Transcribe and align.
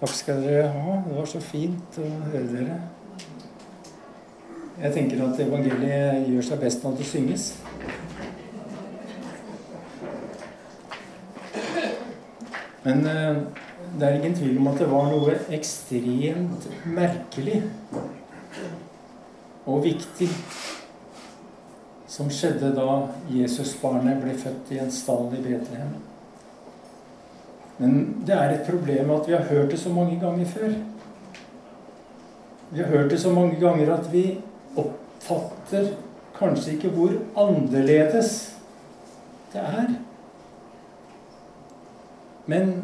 Takk 0.00 0.14
skal 0.16 0.38
dere 0.40 0.68
ha. 0.72 0.96
Det 1.04 1.16
var 1.18 1.26
så 1.28 1.40
fint 1.44 1.98
å 2.00 2.06
høre 2.30 2.46
dere. 2.48 2.76
Jeg 4.80 4.94
tenker 4.94 5.20
at 5.26 5.40
evangeliet 5.44 6.28
gjør 6.30 6.46
seg 6.46 6.62
best 6.62 6.86
når 6.86 6.94
det 6.96 7.08
synges. 7.10 7.50
Men 12.80 13.04
eh, 13.06 13.42
det 14.00 14.08
er 14.08 14.16
ingen 14.16 14.38
tvil 14.38 14.56
om 14.62 14.70
at 14.72 14.80
det 14.80 14.88
var 14.88 15.10
noe 15.12 15.36
ekstremt 15.52 16.68
merkelig 16.88 17.60
og 19.68 19.82
viktig 19.84 20.30
som 22.10 22.30
skjedde 22.32 22.72
da 22.72 23.02
Jesusbarnet 23.30 24.24
ble 24.24 24.32
født 24.38 24.72
i 24.72 24.80
en 24.80 24.94
stall 24.94 25.28
i 25.36 25.42
Betlehem. 25.44 25.92
Men 27.80 28.22
det 28.28 28.36
er 28.36 28.54
et 28.54 28.66
problem 28.68 29.10
at 29.14 29.28
vi 29.28 29.32
har 29.32 29.48
hørt 29.48 29.70
det 29.72 29.80
så 29.80 29.92
mange 29.92 30.18
ganger 30.20 30.48
før. 30.52 30.74
Vi 32.70 32.82
har 32.82 32.90
hørt 32.92 33.10
det 33.10 33.20
så 33.20 33.32
mange 33.32 33.56
ganger 33.60 33.94
at 33.94 34.12
vi 34.12 34.24
oppfatter 34.78 35.94
kanskje 36.36 36.76
ikke 36.76 36.92
hvor 36.92 37.16
annerledes 37.40 38.34
det 39.52 39.64
er. 39.64 39.94
Men 42.50 42.74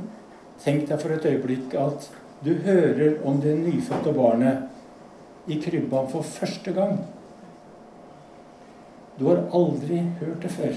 tenk 0.64 0.88
deg 0.88 1.00
for 1.02 1.12
et 1.12 1.28
øyeblikk 1.28 1.76
at 1.78 2.08
du 2.44 2.54
hører 2.64 3.20
om 3.26 3.38
det 3.42 3.54
nyfødte 3.60 4.16
barnet 4.16 5.46
i 5.46 5.60
krybba 5.60 6.06
for 6.10 6.26
første 6.26 6.72
gang. 6.72 6.98
Du 9.18 9.28
har 9.28 9.44
aldri 9.54 10.02
hørt 10.20 10.42
det 10.42 10.50
før. 10.56 10.76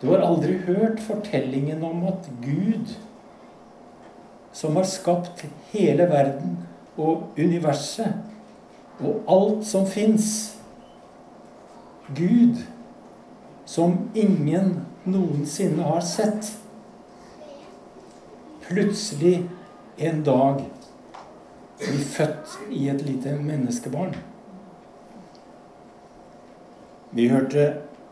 Du 0.00 0.08
har 0.12 0.22
aldri 0.22 0.58
hørt 0.62 1.00
fortellingen 1.02 1.82
om 1.82 2.04
at 2.06 2.28
Gud, 2.42 2.94
som 4.52 4.76
har 4.76 4.86
skapt 4.86 5.44
hele 5.72 6.06
verden 6.10 6.58
og 6.96 7.34
universet 7.38 8.14
og 8.98 9.22
alt 9.30 9.66
som 9.66 9.86
fins 9.86 10.58
Gud, 12.14 12.62
som 13.66 13.98
ingen 14.14 14.86
noensinne 15.04 15.82
har 15.82 16.00
sett, 16.06 16.52
plutselig 18.68 19.42
en 19.98 20.22
dag 20.24 20.62
blir 21.78 22.00
født 22.14 22.56
i 22.74 22.88
et 22.90 23.02
lite 23.06 23.34
menneskebarn. 23.36 24.16
Vi 27.12 27.28
hørte 27.28 27.68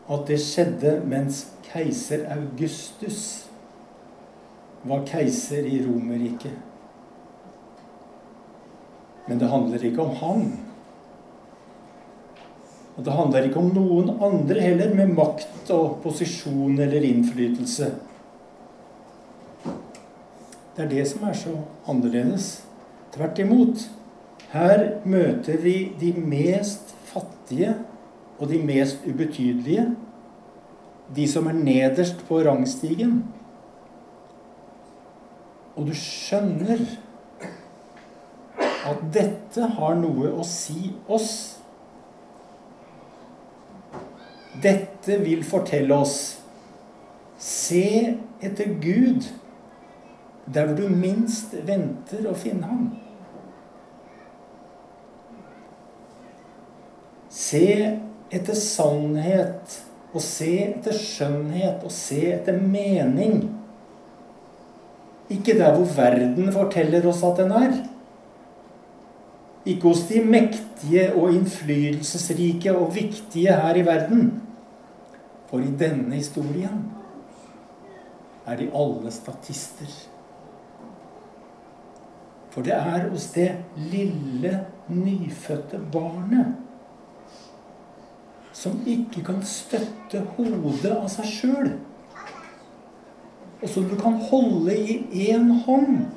at 0.07 0.27
det 0.29 0.39
skjedde 0.39 0.93
mens 1.07 1.43
keiser 1.67 2.23
Augustus 2.31 3.47
var 4.87 5.03
keiser 5.07 5.67
i 5.67 5.81
Romerriket. 5.83 6.55
Men 9.27 9.41
det 9.41 9.49
handler 9.51 9.83
ikke 9.83 10.05
om 10.05 10.15
han. 10.21 10.45
Og 12.97 13.05
det 13.05 13.13
handler 13.13 13.47
ikke 13.49 13.59
om 13.61 13.73
noen 13.75 14.13
andre 14.23 14.61
heller, 14.63 14.93
med 14.95 15.11
makt 15.17 15.71
og 15.75 15.99
posisjon 16.05 16.79
eller 16.79 17.03
innflytelse. 17.03 17.91
Det 20.77 20.85
er 20.85 20.89
det 20.93 21.03
som 21.09 21.27
er 21.27 21.35
så 21.35 21.53
annerledes. 21.89 22.47
Tvert 23.13 23.39
imot. 23.43 23.83
Her 24.53 24.87
møter 25.03 25.59
vi 25.59 25.75
de 25.99 26.13
mest 26.15 26.93
fattige 27.09 27.75
og 28.37 28.49
de 28.49 28.59
mest 28.61 29.05
ubetydelige 29.07 29.87
de 31.15 31.27
som 31.27 31.47
er 31.47 31.53
nederst 31.55 32.23
på 32.27 32.39
rangstigen. 32.43 33.21
Og 35.75 35.87
du 35.87 35.93
skjønner 35.95 36.81
at 38.87 39.03
dette 39.13 39.69
har 39.77 39.95
noe 39.99 40.31
å 40.33 40.45
si 40.47 40.91
oss. 41.07 41.31
Dette 44.63 45.19
vil 45.23 45.45
fortelle 45.45 45.95
oss 45.95 46.17
Se 47.37 48.17
etter 48.41 48.71
Gud 48.81 49.27
der 50.49 50.71
du 50.73 50.87
minst 50.89 51.51
venter 51.67 52.25
å 52.25 52.33
finne 52.33 52.65
ham. 52.65 52.87
Se 57.29 57.67
etter 58.33 58.57
sannhet 58.59 59.77
å 60.15 60.21
se 60.23 60.49
etter 60.63 60.95
skjønnhet, 60.95 61.83
å 61.85 61.91
se 61.91 62.19
etter 62.33 62.57
mening. 62.59 63.43
Ikke 65.31 65.57
der 65.59 65.75
hvor 65.75 65.87
verden 65.97 66.51
forteller 66.55 67.07
oss 67.09 67.23
at 67.27 67.41
den 67.41 67.53
er. 67.55 67.77
Ikke 69.67 69.91
hos 69.91 70.05
de 70.07 70.21
mektige 70.23 71.09
og 71.11 71.33
innflytelsesrike 71.35 72.71
og 72.75 72.93
viktige 72.95 73.55
her 73.59 73.79
i 73.79 73.83
verden. 73.87 74.29
For 75.47 75.63
i 75.63 75.73
denne 75.79 76.15
historien 76.15 76.85
er 78.47 78.59
de 78.59 78.69
alle 78.75 79.11
statister. 79.11 79.91
For 82.51 82.63
det 82.63 82.73
er 82.73 83.09
hos 83.11 83.27
det 83.35 83.51
lille, 83.91 84.53
nyfødte 84.87 85.81
barnet 85.91 86.66
som 88.57 88.79
ikke 88.89 89.21
kan 89.25 89.43
støtte 89.45 90.23
hodet 90.33 90.93
av 90.95 91.05
seg 91.13 91.29
sjøl. 91.29 91.67
Og 93.61 93.69
som 93.69 93.85
du 93.89 93.93
kan 93.99 94.17
holde 94.29 94.73
i 94.73 94.95
én 95.29 95.51
hånd. 95.65 96.07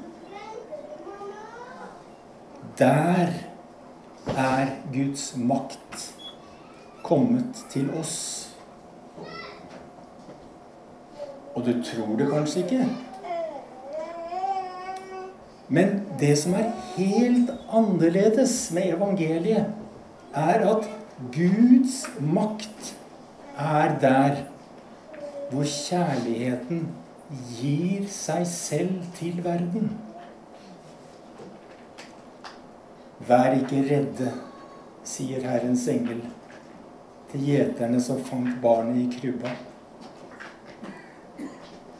Der 2.80 3.34
er 4.36 4.70
Guds 4.92 5.34
makt 5.36 6.06
kommet 7.04 7.60
til 7.72 7.90
oss. 8.00 8.16
Og 11.54 11.66
du 11.66 11.74
tror 11.84 12.14
det 12.16 12.30
kanskje 12.30 12.64
ikke. 12.64 12.86
Men 15.68 16.00
det 16.20 16.32
som 16.40 16.56
er 16.56 16.72
helt 16.96 17.52
annerledes 17.68 18.56
med 18.74 18.94
evangeliet, 18.94 19.68
er 20.34 20.64
at 20.70 20.88
Guds 21.20 22.06
makt 22.20 22.96
er 23.58 23.98
der 24.00 24.36
hvor 25.50 25.66
kjærligheten 25.68 26.86
gir 27.58 28.06
seg 28.08 28.46
selv 28.48 29.02
til 29.18 29.44
verden. 29.44 29.90
Vær 33.28 33.52
ikke 33.58 33.82
redde, 33.90 34.30
sier 35.04 35.44
Herrens 35.44 35.84
engel 35.92 36.22
til 37.30 37.44
gjeterne 37.50 38.00
som 38.00 38.24
fant 38.24 38.56
barnet 38.64 39.02
i 39.04 39.08
krybba. 39.18 39.52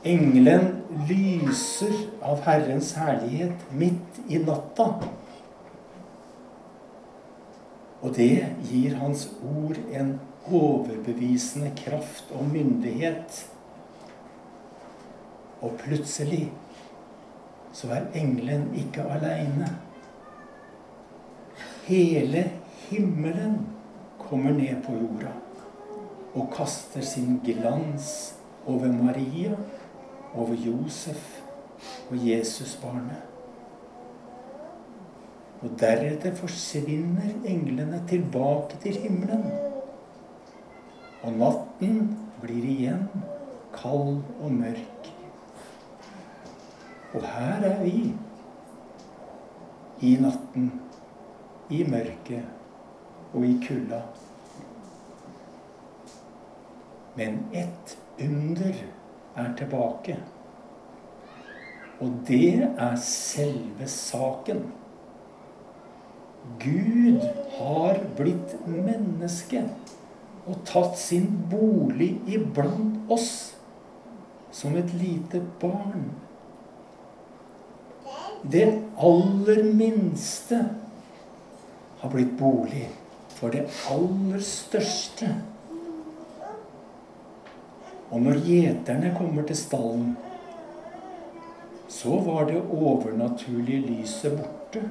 Engelen 0.00 0.70
lyser 1.10 1.92
av 2.24 2.40
Herrens 2.48 2.94
herlighet 2.96 3.68
midt 3.76 4.22
i 4.32 4.40
natta. 4.40 4.94
Og 8.00 8.14
det 8.16 8.46
gir 8.64 8.96
Hans 8.96 9.26
ord 9.44 9.76
en 9.92 10.14
overbevisende 10.48 11.72
kraft 11.76 12.32
og 12.32 12.48
myndighet. 12.48 13.42
Og 15.60 15.76
plutselig 15.82 16.52
så 17.72 17.90
er 17.92 18.08
engelen 18.16 18.70
ikke 18.74 19.04
aleine. 19.04 19.68
Hele 21.84 22.50
himmelen 22.88 23.66
kommer 24.18 24.50
ned 24.50 24.82
på 24.86 24.96
jorda 24.96 25.32
og 26.34 26.52
kaster 26.54 27.02
sin 27.02 27.40
glans 27.44 28.34
over 28.66 28.92
Maria, 28.92 29.56
over 30.34 30.54
Josef 30.54 31.40
og 32.10 32.28
Jesusbarnet. 32.28 33.29
Og 35.60 35.74
deretter 35.80 36.32
forsvinner 36.34 37.34
englene 37.44 38.00
tilbake 38.08 38.78
til 38.80 38.96
himmelen. 39.02 39.44
Og 41.20 41.36
natten 41.36 41.98
blir 42.40 42.64
igjen 42.64 43.04
kald 43.74 44.22
og 44.40 44.54
mørk. 44.56 45.10
Og 47.12 47.26
her 47.26 47.66
er 47.68 47.82
vi 47.82 48.14
i 50.00 50.14
natten, 50.22 50.72
i 51.68 51.82
mørket 51.84 53.34
og 53.34 53.44
i 53.44 53.54
kulda. 53.66 54.00
Men 57.18 57.42
ett 57.52 57.98
under 58.20 58.74
er 59.36 59.54
tilbake. 59.58 60.16
Og 62.00 62.12
det 62.28 62.62
er 62.78 62.96
selve 63.04 63.88
saken. 63.88 64.70
Gud 66.60 67.20
har 67.58 68.00
blitt 68.16 68.56
menneske 68.66 69.64
og 70.46 70.64
tatt 70.68 70.98
sin 70.98 71.28
bolig 71.50 72.14
iblant 72.28 73.10
oss 73.12 73.30
som 74.52 74.76
et 74.76 74.92
lite 74.98 75.42
barn. 75.60 76.10
det 78.42 78.82
aller 78.96 79.62
minste 79.62 80.64
har 82.00 82.10
blitt 82.10 82.38
bolig 82.38 82.88
for 83.28 83.52
det 83.52 83.66
aller 83.92 84.40
største. 84.44 85.28
Og 88.10 88.22
når 88.24 88.40
gjeterne 88.46 89.12
kommer 89.18 89.46
til 89.46 89.56
stallen, 89.56 90.16
så 91.90 92.16
var 92.24 92.48
det 92.48 92.62
overnaturlige 92.62 93.84
lyset 93.86 94.38
borte. 94.38 94.82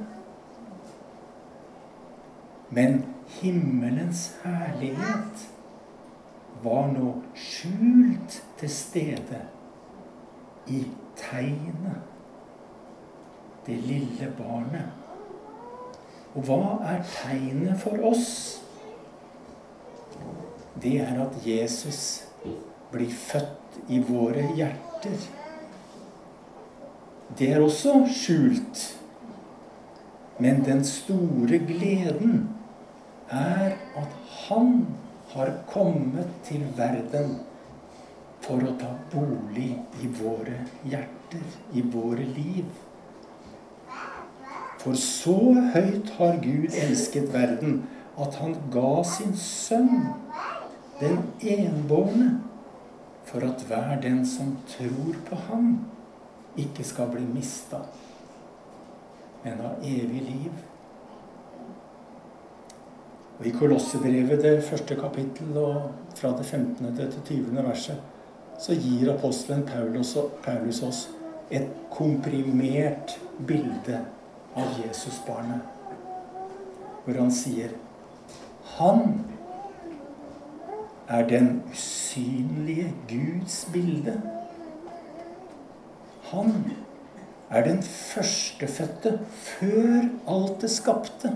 Men 2.70 3.04
himmelens 3.42 4.36
herlighet 4.44 5.46
var 6.64 6.90
nå 6.94 7.14
skjult 7.38 8.42
til 8.60 8.72
stede 8.74 9.42
i 10.68 10.84
tegnet. 11.18 12.02
Det 13.66 13.78
lille 13.86 14.30
barnet. 14.38 14.92
Og 16.36 16.46
hva 16.46 16.78
er 16.92 17.02
tegnet 17.10 17.80
for 17.82 18.02
oss? 18.06 18.60
Det 20.80 21.00
er 21.02 21.18
at 21.26 21.36
Jesus 21.46 22.04
blir 22.94 23.12
født 23.12 23.82
i 23.90 24.00
våre 24.06 24.46
hjerter. 24.56 25.18
Det 27.38 27.50
er 27.54 27.66
også 27.66 28.04
skjult. 28.14 28.86
Men 30.40 30.64
den 30.66 30.86
store 30.88 31.60
gleden 31.68 32.48
er 33.32 33.76
at 33.98 34.18
han 34.48 34.88
har 35.30 35.52
kommet 35.70 36.30
til 36.44 36.66
verden 36.78 37.38
for 38.42 38.64
å 38.66 38.76
ta 38.82 38.90
bolig 39.12 39.72
i 40.02 40.10
våre 40.20 40.64
hjerter, 40.88 41.46
i 41.74 41.84
våre 41.94 42.26
liv. 42.26 42.66
For 44.80 44.98
så 44.98 45.38
høyt 45.76 46.14
har 46.18 46.40
Gud 46.42 46.74
elsket 46.74 47.30
verden 47.34 47.82
at 48.20 48.40
han 48.42 48.56
ga 48.74 49.02
sin 49.08 49.36
sønn, 49.38 50.10
den 51.00 51.20
enbårne, 51.40 52.32
for 53.30 53.46
at 53.46 53.62
hver 53.70 54.00
den 54.02 54.24
som 54.26 54.56
tror 54.72 55.20
på 55.28 55.38
ham, 55.50 55.74
ikke 56.58 56.84
skal 56.84 57.12
bli 57.14 57.22
mista, 57.30 57.84
men 59.44 59.62
ha 59.62 59.76
evig 59.86 60.24
liv. 60.26 60.69
Og 63.40 63.48
I 63.48 63.52
Kolossebrevet, 63.56 64.42
det 64.44 64.64
første 64.68 64.96
kapittel, 65.00 65.58
og 65.58 65.92
fra 66.16 66.34
det 66.38 66.46
15. 66.46 66.96
til 66.98 67.22
20. 67.26 67.64
verset, 67.64 68.02
så 68.60 68.76
gir 68.76 69.14
apostelen 69.14 69.64
Paulus, 69.64 70.18
Paulus 70.44 70.82
oss 70.84 71.06
et 71.52 71.70
komprimert 71.92 73.16
bilde 73.48 74.02
av 74.60 74.74
Jesusbarnet. 74.82 75.62
Hvor 77.06 77.22
han 77.22 77.32
sier 77.32 77.72
Han 78.76 79.24
er 81.10 81.24
den 81.28 81.64
usynlige 81.72 82.92
Guds 83.10 83.64
bilde. 83.74 84.14
Han 86.30 86.54
er 87.50 87.64
den 87.66 87.82
førstefødte 87.84 89.16
før 89.30 90.04
alt 90.28 90.62
det 90.62 90.70
skapte. 90.70 91.34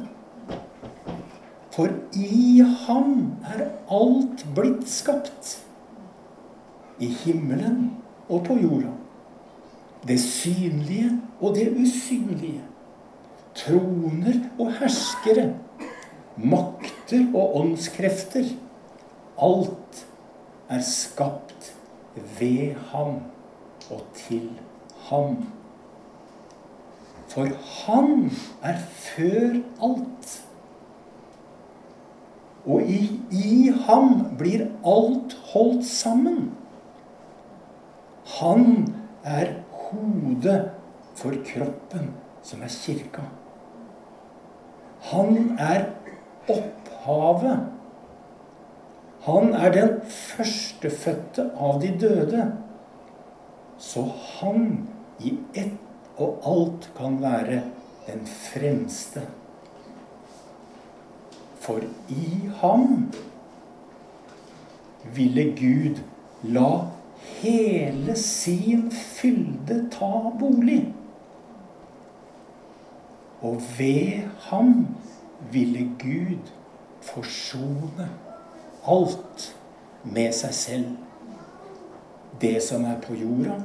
For 1.73 1.89
i 2.13 2.61
ham 2.85 3.13
er 3.49 3.63
alt 3.89 4.43
blitt 4.53 4.85
skapt. 4.89 5.55
I 7.01 7.09
himmelen 7.23 7.95
og 8.29 8.43
på 8.45 8.57
jorda. 8.61 8.91
Det 10.05 10.19
synlige 10.21 11.09
og 11.41 11.55
det 11.55 11.71
usynlige. 11.73 12.61
Troner 13.57 14.37
og 14.59 14.69
herskere. 14.77 15.53
Makter 16.37 17.25
og 17.33 17.57
åndskrefter 17.61 18.47
Alt 19.41 20.05
er 20.69 20.81
skapt 20.81 21.73
ved 22.39 22.73
ham 22.93 23.19
og 23.89 24.01
til 24.15 24.49
ham. 25.09 25.37
For 27.27 27.49
han 27.85 28.31
er 28.61 28.77
før 28.77 29.61
alt. 29.81 30.43
Og 32.65 32.81
i, 32.87 32.99
i 33.31 33.71
ham 33.87 34.35
blir 34.39 34.67
alt 34.87 35.35
holdt 35.51 35.85
sammen. 35.85 36.53
Han 38.39 38.87
er 39.23 39.51
hodet 39.69 40.71
for 41.19 41.35
kroppen, 41.47 42.13
som 42.43 42.63
er 42.63 42.71
kirka. 42.71 43.27
Han 45.11 45.57
er 45.59 45.89
opphavet 46.47 47.73
han 49.23 49.53
er 49.55 49.71
den 49.71 49.91
førstefødte 50.03 51.45
av 51.55 51.77
de 51.79 51.93
døde. 51.99 52.47
Så 53.79 54.03
han 54.39 54.65
i 55.23 55.37
ett 55.55 55.79
og 56.19 56.43
alt 56.47 56.89
kan 56.97 57.15
være 57.21 57.61
den 58.07 58.25
fremste. 58.27 59.23
For 61.63 61.79
i 62.09 62.49
ham 62.59 63.13
ville 65.15 65.43
Gud 65.55 66.01
la 66.43 66.87
hele 67.39 68.15
sin 68.19 68.89
fylde 68.91 69.77
ta 69.91 70.29
bolig. 70.39 70.93
Og 73.41 73.61
ved 73.77 74.27
ham 74.49 74.87
ville 75.51 75.85
Gud 75.99 76.51
forsone 77.01 78.09
alt 78.87 79.45
med 80.03 80.33
seg 80.35 80.53
selv. 80.53 80.89
Det 82.41 82.57
som 82.63 82.83
er 82.85 82.99
på 82.99 83.15
jorda, 83.15 83.55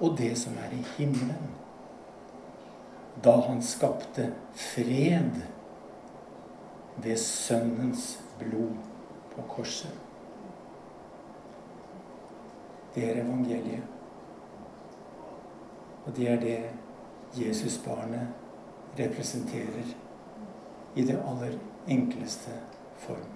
og 0.00 0.18
det 0.18 0.32
som 0.38 0.58
er 0.58 0.74
i 0.74 0.82
himmelen. 0.96 1.54
Da 3.22 3.36
han 3.46 3.62
skapte 3.62 4.32
fred 4.54 5.42
ved 7.02 7.16
Sønnens 7.16 8.20
blod 8.38 8.74
på 9.34 9.42
korset. 9.48 9.94
Det 12.94 13.04
er 13.04 13.22
evangeliet. 13.22 13.82
Og 16.06 16.16
det 16.16 16.28
er 16.30 16.40
det 16.40 16.58
Jesusbarnet 17.36 18.28
representerer 18.98 19.94
i 20.96 21.04
det 21.04 21.22
aller 21.28 21.58
enkleste 21.88 22.50
form. 22.96 23.28